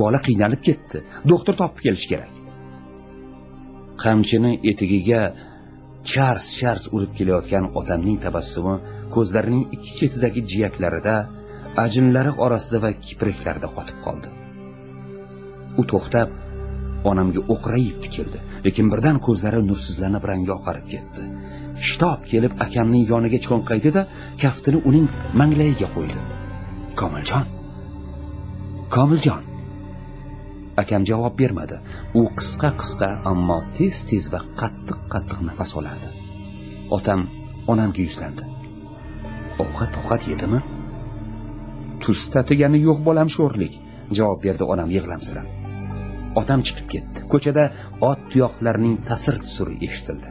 Bola 0.01 0.19
qiynalib 0.27 0.61
ketdi. 0.67 0.97
Doktor 1.31 1.53
topib 1.61 1.81
kelish 1.85 2.05
kerak. 2.11 2.33
Qamchini 4.03 4.51
etigiga 4.71 5.21
chars 6.11 6.45
chars 6.59 6.83
urib 6.95 7.11
kelayotgan 7.17 7.65
otamning 7.79 8.17
tabassumi 8.25 8.75
ko'zlarining 9.15 9.63
ikki 9.75 9.91
chetidagi 9.99 10.41
jiyaklarida 10.51 11.15
ajinlari 11.85 12.31
orasida 12.45 12.81
va 12.85 12.91
kipriklarida 13.05 13.69
qotib 13.77 14.01
qoldi. 14.05 14.33
U 15.79 15.83
to'xtab 15.91 16.29
onamga 17.11 17.45
o'qrayib 17.53 17.97
tikildi 18.03 18.43
lekin 18.65 18.91
birdan 18.93 19.21
ko'zlari 19.27 19.63
nursizlanib 19.69 20.27
rangi 20.31 20.51
oqarib 20.59 20.91
ketdi. 20.93 21.29
Shitob 21.87 22.27
kelib 22.31 22.53
akamning 22.67 23.07
yoniga 23.13 23.39
cho'nqaydida 23.47 24.05
kaftini 24.43 24.83
uning 24.89 25.07
manglayiga 25.39 25.87
qo'ydi. 25.95 26.19
Komiljon 27.01 27.45
komiljon. 28.91 29.43
Akam 30.81 31.03
javob 31.09 31.33
bermadi. 31.41 31.77
U 32.19 32.21
qisqa 32.39 32.69
qisqa 32.81 33.09
ammo 33.31 33.59
tez 33.77 34.03
tez 34.09 34.25
va 34.33 34.41
qattiq 34.61 34.99
qattiq 35.13 35.39
nafas 35.47 35.71
olardi. 35.79 36.09
Otam 36.97 37.21
onamga 37.71 38.01
yuzlandi. 38.07 38.43
Ovqat 39.63 39.97
ovqat 39.99 40.27
yedimi? 40.31 40.59
Tuz 42.03 42.19
tatigani 42.33 42.79
yo'q 42.87 42.99
bolam 43.07 43.29
sho'rlik 43.37 43.73
javob 44.17 44.39
berdi 44.45 44.63
onam 44.73 44.89
yig'lamsirab. 44.95 45.47
Otam 46.41 46.59
chiqib 46.67 46.87
ketdi. 46.93 47.19
Ko'chada 47.31 47.63
ot 48.09 48.19
tuyoqlarining 48.31 48.95
tasir 49.09 49.35
tusuri 49.43 49.75
eshitildi. 49.87 50.29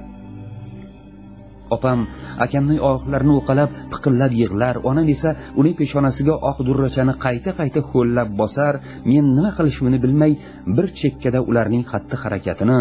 Opam 1.77 2.00
akamning 2.45 2.81
oyoqlarini 2.89 3.35
uqalab 3.41 3.71
piqillab 3.93 4.33
yig'lar. 4.41 4.75
Onam 4.91 5.07
esa 5.15 5.31
uning 5.61 5.75
peshonasiga 5.81 6.35
oq 6.50 6.59
durrachani 6.69 7.15
qayta 7.25 7.50
qayta 7.61 7.81
ho'llab 7.91 8.29
bosar. 8.41 8.75
Men 9.11 9.25
nima 9.37 9.50
qilishimni 9.59 9.99
bilmay 10.05 10.33
bir 10.77 10.87
chekkada 11.00 11.41
ularning 11.50 11.85
xatti 11.93 12.17
harakatini 12.23 12.79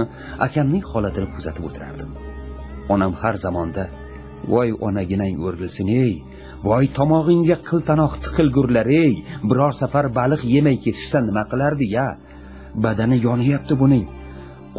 akamning 0.48 0.84
holatini 0.92 1.28
kuzatib 1.36 1.64
o'tirardim. 1.70 2.10
Onam 2.94 3.12
har 3.22 3.36
zamonda 3.46 3.84
voy 4.48 4.70
onaginang 4.88 5.38
o'rgilsin 5.48 5.88
ey. 6.04 6.14
Voy 6.64 6.86
tomog'ingga 6.98 7.58
qiltanoq 7.70 8.14
tiqilgurlar 8.24 8.88
ey. 9.04 9.14
Biror 9.50 9.74
safar 9.82 10.06
baliq 10.20 10.42
yemay 10.54 10.78
ketishsa 10.84 11.20
nima 11.28 11.44
qilardi 11.52 11.86
ya? 11.98 12.08
Badani 12.84 13.18
yonyapti 13.28 13.74
buning. 13.82 14.08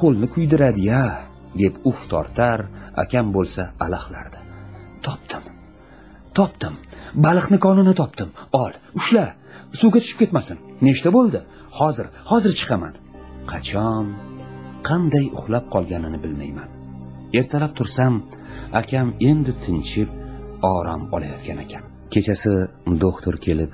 Qo'lni 0.00 0.26
kuydiradi 0.34 0.82
ya? 0.92 1.04
deb 1.60 1.74
uf 1.90 2.00
tortar 2.10 2.60
akam 3.02 3.26
bo'lsa 3.36 3.62
alahlardi 3.84 4.40
topdim. 5.02 5.42
Topdim. 6.34 6.74
Baliqni 7.14 7.58
konini 7.66 7.94
topdim. 8.00 8.30
Ol 8.62 8.72
ushla. 8.98 9.26
Suvga 9.80 9.98
tushib 10.02 10.18
ketmasin. 10.22 10.58
Nechta 10.86 11.10
bo'ldi? 11.16 11.40
Hozir 11.78 12.06
hozir 12.30 12.52
chiqaman. 12.60 12.94
Qachon? 13.50 14.06
Qanday 14.88 15.26
uxlab 15.38 15.64
qolganini 15.74 16.18
bilmayman. 16.24 16.68
Ertalab 17.38 17.72
tursam 17.78 18.14
akam 18.80 19.08
endi 19.30 19.52
tinchib 19.64 20.08
orom 20.74 21.02
olayotgan 21.14 21.58
ekan. 21.64 21.82
Kechasi 22.12 22.52
doktor 23.04 23.34
kelib 23.46 23.72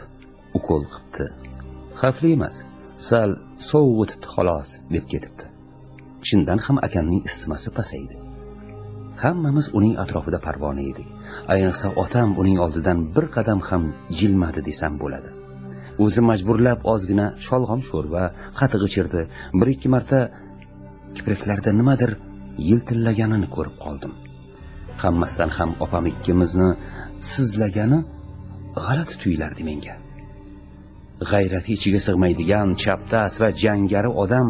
ukol 0.58 0.82
qilibdi 0.94 1.46
xavfli 2.00 2.30
emas 2.36 2.56
sal 3.08 3.30
sovuq 3.70 3.98
o'tibdi 4.02 4.26
xolos 4.34 4.70
deb 4.94 5.04
ketibdi. 5.12 5.44
Chindan 6.26 6.58
ham 6.66 6.76
akamning 6.86 7.22
isitmasi 7.28 7.70
pasaydi. 7.78 8.16
Hammamiz 9.22 9.66
uning 9.78 9.94
atrofida 10.02 10.38
parvona 10.46 10.82
edik. 10.90 11.08
Ayniqsa 11.52 11.88
otam 12.02 12.28
uning 12.40 12.58
oldidan 12.64 12.98
bir 13.16 13.26
qadam 13.36 13.60
ham 13.68 13.82
jilmadi 14.18 14.60
desam 14.68 14.98
bo'ladi. 15.02 15.30
O'zi 16.04 16.22
majburlab 16.30 16.80
ozgina 16.92 17.26
sholg'om 17.46 17.80
sho'rva 17.88 18.24
qatiq 18.58 18.82
ichirdi 18.88 19.22
bir 19.58 19.68
ikki 19.74 19.88
marta 19.94 20.18
kipriklarda 21.16 21.70
nimadir 21.80 22.10
yiltillaganini 22.70 23.48
ko'rib 23.56 23.76
qoldim. 23.84 24.12
Hammasidan 25.02 25.50
ham 25.58 25.70
opam 25.84 26.04
ikkimizni 26.12 26.70
sizlagani 27.32 27.98
g'alati 28.86 29.14
tuyulardi 29.22 29.62
menga. 29.68 29.94
G'ayrati 31.30 31.70
ichiga 31.76 32.00
sig'maydigan 32.06 32.68
chapdas 32.82 33.34
va 33.42 33.48
jangari 33.64 34.10
odam 34.22 34.48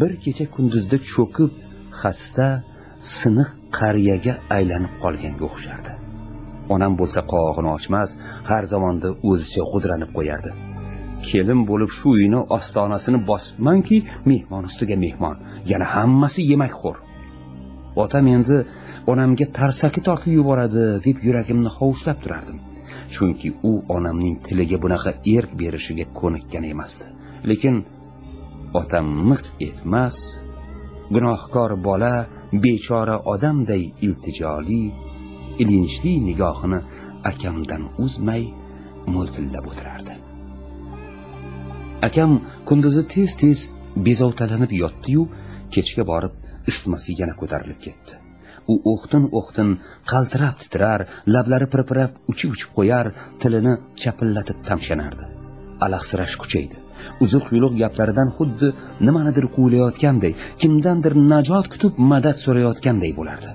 bir 0.00 0.12
kecha 0.24 0.46
kunduzda 0.54 0.96
cho'kib 1.12 1.50
xasta 2.00 2.48
siniq 3.18 3.48
qariyaga 3.78 4.34
aylanib 4.56 4.92
qolganga 5.02 5.44
o'xshardi. 5.50 5.92
Onam 6.74 6.92
bo'lsa 7.00 7.20
qovog'ini 7.32 7.70
ochmas 7.76 8.10
har 8.50 8.64
zamonda 8.72 9.08
o'zicha 9.30 9.62
g'udranib 9.72 10.10
qo'yardi. 10.16 10.50
Kelin 11.28 11.60
bo'lib 11.70 11.90
shu 11.98 12.08
uyni 12.18 12.40
ostonasini 12.56 13.18
bosibmanki 13.30 13.98
mehmon 14.30 14.62
ustiga 14.70 14.96
mehmon 15.04 15.36
yana 15.72 15.86
hammasi 15.94 16.40
yemakxo'r 16.52 16.98
otam 17.96 18.26
endi 18.36 18.56
onamga 19.06 19.46
tarsaki 19.58 20.00
tortib 20.06 20.32
yuboradi 20.38 20.84
deb 21.06 21.24
yuragimni 21.26 21.70
hovuchlab 21.78 22.18
turardim. 22.22 22.58
Chunki 23.14 23.48
u 23.70 23.72
onamning 23.96 24.36
tiliga 24.46 24.78
bunaqa 24.84 25.10
erk 25.36 25.50
berishiga 25.60 26.06
ko'nikkan 26.20 26.64
emasdi. 26.72 27.06
Lekin 27.50 27.76
otam 28.80 29.06
miq 29.30 29.44
etmas 29.68 30.16
gunohkor 31.14 31.70
bola 31.88 32.12
bechora 32.64 33.16
odamday 33.34 33.82
iltijoli 34.06 34.82
ilinjli 35.62 36.14
nigohini 36.28 36.80
akamdan 37.30 37.82
uzmay 38.04 38.42
mo'ltillab 39.14 39.64
o'tirardi. 39.70 40.14
Akam 42.08 42.32
kunduzi 42.68 43.02
tez 43.14 43.30
tez 43.42 43.58
bezovtalanib 44.06 44.72
yotdiyu 44.82 45.22
kechga 45.74 46.02
borib 46.12 46.34
isitmasi 46.70 47.10
yana 47.20 47.34
ko'tarilib 47.40 47.80
ketdi. 47.86 48.21
U 48.72 48.74
o'xtin 48.92 49.24
o'xtin 49.38 49.70
qaltirab 50.12 50.56
titrar 50.62 51.00
lablari 51.34 51.66
pirpirab 51.74 52.12
uchib 52.32 52.50
uchib 52.56 52.70
qo'yar 52.78 53.06
tilini 53.40 53.74
chapillatib 54.02 54.58
tamshanardi. 54.68 55.24
Alahsirash 55.84 56.36
kuchaydi. 56.42 56.76
Uzuq 57.24 57.46
yuluq 57.54 57.74
gaplaridan 57.82 58.28
xuddi 58.38 58.68
nimanidir 59.06 59.46
quvlayotganday 59.56 60.32
kimdandir 60.60 61.14
najot 61.32 61.66
kutib 61.72 61.94
madad 62.12 62.36
so'rayotganday 62.44 63.12
bo'lardi. 63.18 63.50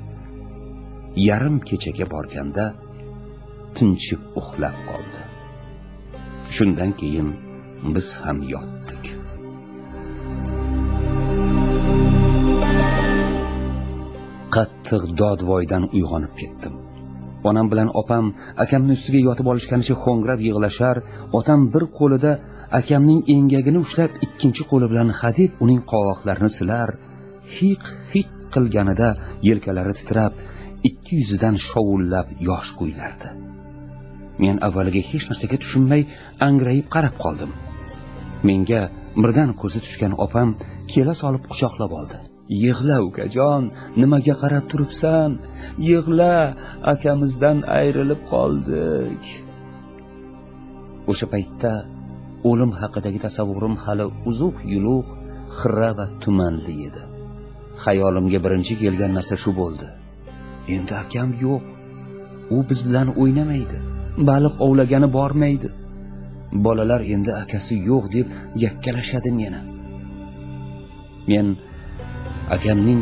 Yarim 1.27 1.57
kechaga 1.69 2.05
borganda 2.15 2.65
tinchib 3.77 4.21
uxlab 4.39 4.77
qoldi. 4.89 5.21
Shundan 6.55 6.91
keyin 6.99 7.29
biz 7.95 8.07
ham 8.23 8.37
yotdik. 8.53 9.16
Qattiq 14.57 15.03
dodvoydan 15.21 15.83
uyg'onib 15.95 16.33
ketdim. 16.41 16.73
Onam 17.49 17.67
bilan 17.71 17.89
opam 18.01 18.25
akamni 18.63 18.93
ustiga 18.97 19.19
yotib 19.27 19.47
olishganicha 19.51 19.95
ho'ngrab 20.03 20.39
yig'lashar 20.47 20.97
otam 21.39 21.59
bir 21.73 21.83
qo'lida 21.99 22.31
akamning 22.79 23.21
engagini 23.35 23.79
ushlab 23.85 24.11
ikkinchi 24.25 24.63
qo'li 24.71 24.87
bilan 24.91 25.09
hadeb 25.21 25.51
uning 25.65 25.81
qovoqlarini 25.91 26.51
silar 26.59 26.89
hiq 27.57 27.83
hiq 28.13 28.29
qilganida 28.53 29.09
yelkalari 29.49 29.93
titrab 29.99 30.33
ikki 30.89 31.13
yuzidan 31.21 31.55
shovullab 31.69 32.27
yosh 32.47 32.69
quyilardi 32.79 33.29
men 34.43 34.55
avvaliga 34.67 35.01
hech 35.11 35.25
narsaga 35.31 35.57
tushunmay 35.63 36.01
angrayib 36.47 36.87
qarab 36.95 37.15
qoldim. 37.23 37.51
Menga 38.47 38.81
birdan 39.23 39.53
ko'zi 39.61 39.79
tushgan 39.85 40.13
opam 40.25 40.49
kela 40.91 41.13
solib 41.21 41.43
quchoqlab 41.51 41.91
oldi. 41.99 42.17
Yig'la 42.49 42.97
ukajon 43.07 43.71
nimaga 43.99 44.33
qarab 44.41 44.65
turibsan? 44.71 45.31
Yig'la 45.89 46.55
akamizdan 46.93 47.57
ayrilib 47.79 48.21
qoldik. 48.31 49.23
O'sha 51.11 51.27
paytda 51.33 51.73
o'lim 52.49 52.71
haqidagi 52.79 53.19
tasavvurim 53.25 53.75
hali 53.83 54.05
uzuq 54.29 54.55
yuluq 54.73 55.07
xirra 55.59 55.91
va 55.97 56.05
tumanli 56.21 56.75
edi. 56.87 57.03
Xayolimga 57.83 58.39
birinchi 58.45 58.73
kelgan 58.81 59.11
narsa 59.17 59.35
shu 59.43 59.51
bo'ldi. 59.59 59.87
Endi 60.75 60.93
akam 61.03 61.29
yo'q. 61.43 61.63
U 62.55 62.57
biz 62.69 62.79
bilan 62.87 63.07
o'ynamaydi. 63.21 63.77
Baliq 64.29 64.55
ovlagani 64.65 65.07
bormaydi. 65.17 65.69
Bolalar 66.65 67.01
endi 67.13 67.31
akasi 67.43 67.75
yo'q 67.89 68.05
deb 68.15 68.27
yakkalashadi 68.63 69.31
meni. 69.39 69.61
Men 71.31 71.47
akamning 72.55 73.01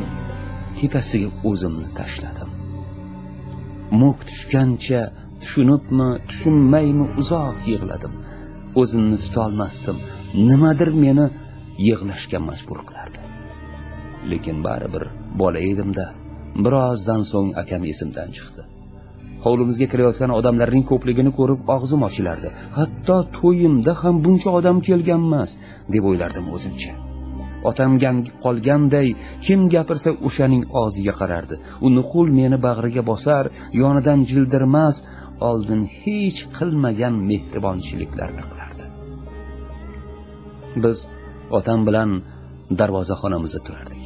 tepasiga 0.78 1.30
o'zimni 1.50 1.90
tashladim. 2.00 2.50
Mo'k 4.02 4.20
tushgancha 4.30 5.02
tushunibmi 5.42 6.10
tushunmaymi 6.30 7.06
uzoq 7.22 7.58
yig'ladim. 7.72 8.14
O'zimni 8.82 9.18
tutolmasdim. 9.24 9.98
Nimadir 10.50 10.90
meni 11.04 11.26
yig'lashga 11.88 12.40
majbur 12.50 12.80
qilardi. 12.88 13.20
Lekin 14.32 14.58
baribir 14.68 15.04
bola 15.42 15.60
edimda 15.72 16.06
birozdan 16.64 17.22
so'ng 17.32 17.50
akam 17.62 17.82
esimdan 17.92 18.30
chiqdi. 18.38 18.62
Hovlimizga 19.46 19.88
kirayotgan 19.92 20.32
odamlarning 20.40 20.86
ko'pligini 20.92 21.32
ko'rib 21.40 21.60
og'zim 21.76 22.02
ochilardi. 22.10 22.50
Hatto 22.78 23.18
to'yimda 23.40 23.94
ham 24.02 24.16
buncha 24.26 24.50
odam 24.60 24.78
kelganmas 24.88 25.50
deb 25.94 26.04
o'ylardim 26.10 26.48
o'zimcha. 26.56 26.94
Otam 27.70 27.92
gangib 28.04 28.36
qolganday 28.46 29.08
kim 29.46 29.62
gapirsa 29.74 30.10
o'shaning 30.28 30.64
og'ziga 30.82 31.14
qarardi. 31.22 31.56
U 31.86 31.88
nuqul 31.98 32.28
meni 32.40 32.58
bag'riga 32.68 33.04
bosar 33.12 33.46
yonidan 33.82 34.20
jildirmas 34.30 34.96
oldin 35.50 35.82
hech 36.02 36.40
qilmagan 36.58 37.16
mehribonchiliklarni 37.30 38.44
qilardi. 38.52 38.86
Biz 40.84 40.98
otam 41.60 41.80
bilan 41.88 42.10
darvozaxonamizda 42.80 43.62
turardik. 43.68 44.04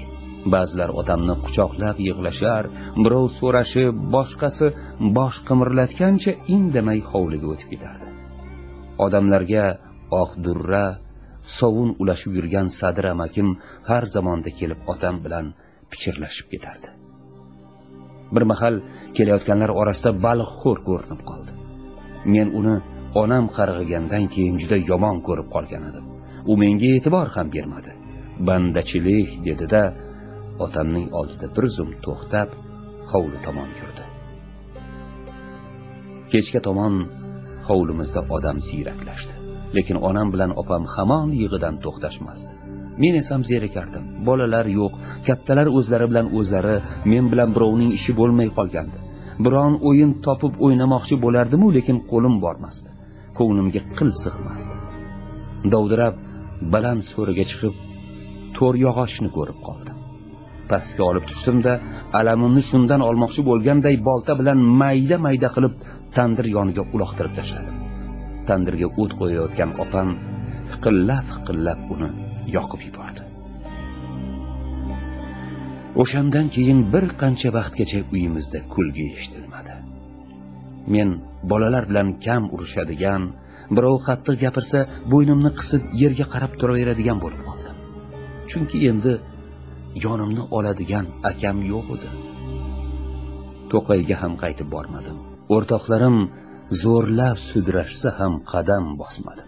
Ba'zilar 0.53 0.89
otamni 1.01 1.35
quchoqlab 1.43 1.97
yig'lashar 2.07 2.63
birov 3.03 3.25
so'rashib 3.39 3.93
boshqasi 4.15 4.67
bosh 5.17 5.37
qimirlatgancha 5.47 6.31
indamay 6.55 6.99
hovliga 7.11 7.47
o'tib 7.53 7.69
ketardi. 7.73 8.07
Odamlarga 9.05 9.65
oq 10.21 10.31
durra 10.45 10.85
sovun 11.43 11.95
ulashib 11.99 12.31
yurgan 12.37 12.67
sadir 12.79 13.05
amakim 13.13 13.57
har 13.89 14.03
zamonda 14.15 14.49
kelib 14.59 14.79
otam 14.93 15.15
bilan 15.25 15.45
pichirlashib 15.91 16.47
ketardi. 16.53 16.89
Bir 18.35 18.43
mahal 18.51 18.75
kelayotganlar 19.17 19.71
orasida 19.81 20.11
baliqxo'r 20.25 20.79
ko'rinib 20.87 21.21
qoldi. 21.29 21.51
Men 22.33 22.47
uni 22.59 22.75
onam 23.21 23.45
qarg'igandan 23.57 24.25
keyin 24.33 24.55
juda 24.61 24.77
yomon 24.91 25.17
ko'rib 25.27 25.47
qolgan 25.55 25.83
edim. 25.89 26.05
U 26.51 26.53
menga 26.61 26.89
e'tibor 26.97 27.27
ham 27.35 27.47
bermadi. 27.55 27.91
Bandachilik 28.47 29.29
dedida 29.47 29.81
otamning 30.65 31.07
oldida 31.19 31.47
bir 31.55 31.65
zum 31.77 31.89
to'xtab 32.05 32.49
hovli 33.11 33.39
tomon 33.45 33.69
yurdi. 33.79 34.03
Kechga 36.31 36.59
tomon 36.67 36.95
hovlimizda 37.67 38.21
odam 38.35 38.57
siyraklashdi. 38.67 39.38
Lekin 39.75 39.97
onam 40.09 40.27
bilan 40.33 40.51
opam 40.61 40.83
hamon 40.93 41.29
yig'idan 41.41 41.75
to'xtashmasdi. 41.83 42.53
Men 43.01 43.13
esam 43.21 43.41
zerikardim 43.49 44.03
bolalar 44.27 44.65
yo'q 44.79 44.93
kattalar 45.27 45.67
o'zlari 45.77 46.05
bilan 46.11 46.27
o'zlari 46.37 46.75
men 47.11 47.25
bilan 47.31 47.49
birovning 47.55 47.91
ishi 47.97 48.11
bo'lmay 48.19 48.49
qolgandi. 48.57 48.97
Biron 49.45 49.73
o'yin 49.89 50.11
topib 50.25 50.53
o'ynamoqchi 50.65 51.15
bo'lardimu 51.25 51.67
lekin 51.77 51.97
qo'lim 52.11 52.35
bormasdi. 52.45 52.89
Ko'nglimga 53.37 53.81
qil 53.97 54.09
sig'masdi. 54.23 54.75
Dovdirab 55.73 56.15
baland 56.73 57.01
so'riga 57.11 57.45
chiqib 57.51 57.73
to'r 58.57 58.75
yog'ochni 58.85 59.29
ko'rib 59.37 59.59
qoldim. 59.67 59.95
Pastga 60.71 61.03
olib 61.11 61.25
tushdimda 61.29 61.73
alamimni 62.19 62.63
shundan 62.69 63.01
olmoqchi 63.09 63.41
bo'lganday 63.49 63.95
bolta 64.09 64.33
bilan 64.39 64.57
mayda 64.81 65.17
mayda 65.25 65.49
qilib 65.55 65.73
tandir 66.15 66.45
yoniga 66.55 66.83
uloqtirib 66.95 67.33
tashladim. 67.39 67.78
Tandirga 68.49 68.87
o't 69.01 69.11
qo'yayotgan 69.19 69.71
opam 69.83 70.09
hiqillab 70.73 71.25
hiqillab 71.35 71.79
uni 71.93 72.09
yoqib 72.55 72.81
yubordi. 72.87 73.21
O'shandan 76.01 76.47
keyin 76.55 76.79
bir 76.93 77.05
qancha 77.21 77.49
vaqtgacha 77.57 77.99
uyimizda 78.13 78.59
kulgi 78.73 79.05
eshitilmadi. 79.15 79.73
Men 80.93 81.09
bolalar 81.51 81.83
bilan 81.89 82.07
kam 82.25 82.43
urushadigan 82.55 83.23
birov 83.75 83.97
qattiq 84.07 84.35
gapirsa 84.43 84.79
bo'ynimni 85.11 85.51
qisib 85.59 85.81
yerga 86.01 86.25
qarab 86.33 86.51
turaveradigan 86.59 87.17
bo'lib 87.23 87.41
qoldim. 87.47 87.75
Chunki 88.49 88.77
endi 88.91 89.13
yonimni 90.05 90.43
oladigan 90.57 91.05
akam 91.31 91.57
yo'q 91.71 91.87
edi. 91.95 92.09
To'qayga 93.71 94.15
ham 94.21 94.33
qaytib 94.43 94.67
bormadim. 94.75 95.17
O'rtoqlarim 95.55 96.17
zo'rlab 96.71 97.37
sudrashsa 97.49 98.09
ham 98.19 98.33
qadam 98.51 98.85
bosmadi. 99.01 99.43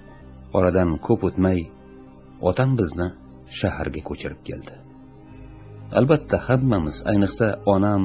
Oradan 0.58 0.90
ko'p 1.06 1.22
o'tmay 1.30 1.60
otam 2.50 2.72
bizni 2.80 3.08
shaharga 3.60 4.02
ko'chirib 4.10 4.42
keldi. 4.50 4.74
Albatta 6.00 6.38
hammamiz 6.48 6.98
ayniqsa 7.12 7.48
onam 7.76 8.04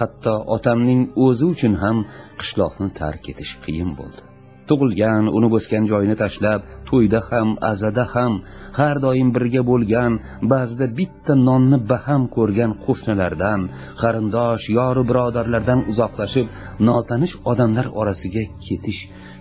hatto 0.00 0.34
otamning 0.56 1.02
o'zi 1.26 1.44
uchun 1.54 1.74
ham 1.82 1.98
qishloqni 2.40 2.88
tark 3.00 3.22
etish 3.32 3.52
qiyin 3.64 3.90
bo'ldi. 3.98 4.27
Tug'ilgan 4.70 5.24
uni 5.36 5.48
o'sgan 5.58 5.84
joyini 5.90 6.16
tashlab 6.22 6.60
to'yda 6.88 7.20
ham 7.28 7.48
azada 7.70 8.04
ham 8.14 8.32
har 8.78 8.96
doim 9.06 9.28
birga 9.36 9.62
bo'lgan 9.70 10.12
ba'zida 10.52 10.86
bitta 10.98 11.32
nonni 11.48 11.78
baham 11.90 12.22
ko'rgan 12.36 12.72
qo'shnilardan 12.84 13.60
qarindosh 14.02 14.64
yoru 14.78 15.02
birodarlardan 15.10 15.80
uzoqlashib 15.90 16.46
notanish 16.88 17.34
odamlar 17.50 17.86
orasiga 18.00 18.44
ketish 18.66 19.00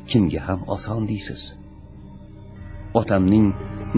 kimga 0.10 0.42
ham 0.48 0.60
oson 0.76 1.02
deysiz? 1.12 1.42
Otamning 3.00 3.48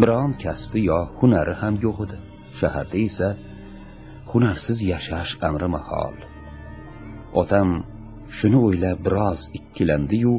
biron 0.02 0.32
kasbi 0.44 0.80
yo 0.90 1.00
hunari 1.20 1.54
ham 1.62 1.76
yo'q 1.86 1.98
edi. 2.06 2.18
Shaharda 2.60 2.98
esa 3.08 3.28
hunarsiz 4.32 4.78
yashash 4.92 5.34
amri 5.48 5.68
mahol. 5.76 6.16
Otam 7.42 7.70
shuni 8.38 8.58
o'ylab 8.68 9.00
biroz 9.06 9.42
ikkilandiyu 9.58 10.34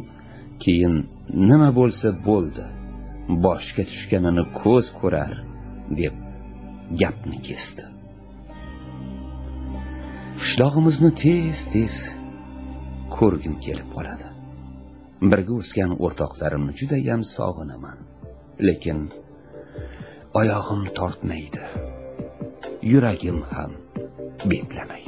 keyin 0.65 0.95
nima 1.51 1.71
bo'lsa 1.79 2.09
bo'ldi. 2.29 2.65
Boshga 3.45 3.83
tushganini 3.91 4.45
ko'z 4.61 4.87
ko'rar 4.99 5.35
deb 6.01 6.15
gapni 7.01 7.39
kesdi. 7.49 7.85
Qishlog'imizni 10.41 11.11
tez 11.23 11.61
tez 11.75 11.95
ko'rgim 13.17 13.55
kelib 13.65 13.89
qoladi. 13.97 14.29
Birga 15.31 15.55
o'sgan 15.63 15.91
o'rtoqlarimni 16.05 16.73
judayam 16.81 17.23
sog'inaman. 17.35 17.99
Lekin 18.67 18.99
oyog'im 20.41 20.83
tortmaydi. 20.99 21.63
Yuragim 22.93 23.39
ham 23.53 23.73
betlamaydi 24.51 25.00